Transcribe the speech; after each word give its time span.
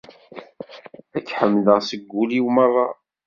Ad 1.17 1.23
k-ḥemdeɣ 1.27 1.79
seg 1.89 2.01
wul-iw 2.09 2.47
merra. 2.55 2.87